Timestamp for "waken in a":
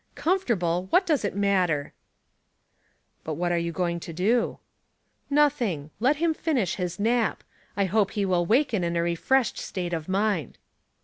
8.47-9.03